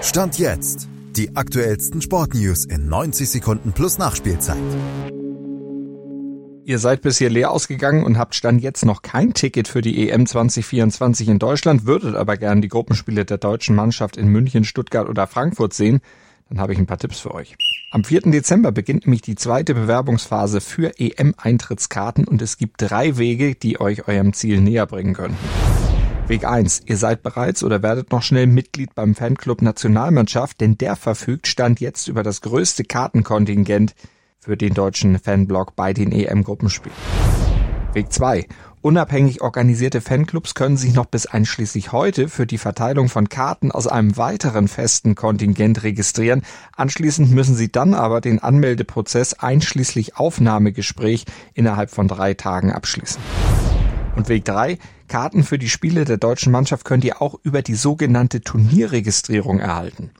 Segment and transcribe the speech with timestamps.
[0.00, 0.88] Stand jetzt.
[1.16, 4.56] Die aktuellsten Sportnews in 90 Sekunden plus Nachspielzeit.
[6.64, 10.26] Ihr seid bisher leer ausgegangen und habt Stand jetzt noch kein Ticket für die EM
[10.26, 15.26] 2024 in Deutschland, würdet aber gern die Gruppenspiele der deutschen Mannschaft in München, Stuttgart oder
[15.26, 16.00] Frankfurt sehen.
[16.48, 17.56] Dann habe ich ein paar Tipps für euch.
[17.90, 18.20] Am 4.
[18.30, 24.06] Dezember beginnt nämlich die zweite Bewerbungsphase für EM-Eintrittskarten und es gibt drei Wege, die euch
[24.06, 25.36] eurem Ziel näher bringen können.
[26.28, 26.82] Weg 1.
[26.84, 31.80] Ihr seid bereits oder werdet noch schnell Mitglied beim Fanclub Nationalmannschaft, denn der verfügt Stand
[31.80, 33.94] jetzt über das größte Kartenkontingent
[34.38, 36.94] für den deutschen Fanblock bei den EM-Gruppenspielen.
[37.94, 38.46] Weg 2.
[38.82, 43.86] Unabhängig organisierte Fanclubs können sich noch bis einschließlich heute für die Verteilung von Karten aus
[43.86, 46.42] einem weiteren festen Kontingent registrieren.
[46.76, 51.24] Anschließend müssen sie dann aber den Anmeldeprozess einschließlich Aufnahmegespräch
[51.54, 53.18] innerhalb von drei Tagen abschließen.
[54.18, 54.78] Und Weg 3.
[55.06, 60.10] Karten für die Spiele der deutschen Mannschaft könnt ihr auch über die sogenannte Turnierregistrierung erhalten.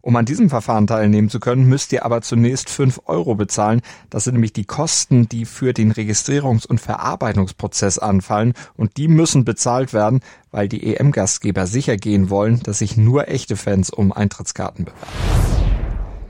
[0.00, 3.82] Um an diesem Verfahren teilnehmen zu können, müsst ihr aber zunächst 5 Euro bezahlen.
[4.10, 8.52] Das sind nämlich die Kosten, die für den Registrierungs- und Verarbeitungsprozess anfallen.
[8.74, 13.54] Und die müssen bezahlt werden, weil die EM-Gastgeber sicher gehen wollen, dass sich nur echte
[13.54, 15.55] Fans um Eintrittskarten bewerben.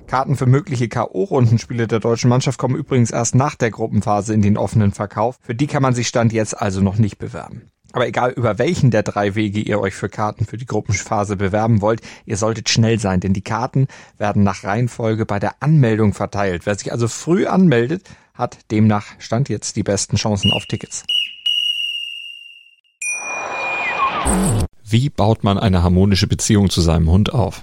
[0.06, 4.56] Karten für mögliche K.O.-Rundenspiele der deutschen Mannschaft kommen übrigens erst nach der Gruppenphase in den
[4.56, 5.38] offenen Verkauf.
[5.42, 7.70] Für die kann man sich Stand jetzt also noch nicht bewerben.
[7.92, 11.80] Aber egal über welchen der drei Wege ihr euch für Karten für die Gruppenphase bewerben
[11.80, 13.86] wollt, ihr solltet schnell sein, denn die Karten
[14.18, 16.66] werden nach Reihenfolge bei der Anmeldung verteilt.
[16.66, 18.02] Wer sich also früh anmeldet,
[18.34, 21.04] hat demnach Stand jetzt die besten Chancen auf Tickets.
[24.84, 27.62] Wie baut man eine harmonische Beziehung zu seinem Hund auf?